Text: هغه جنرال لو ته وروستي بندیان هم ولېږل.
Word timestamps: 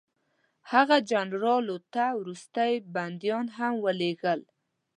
هغه 0.71 0.97
جنرال 1.11 1.61
لو 1.69 1.77
ته 1.93 2.05
وروستي 2.19 2.71
بندیان 2.95 3.45
هم 3.57 3.73
ولېږل. 3.85 4.39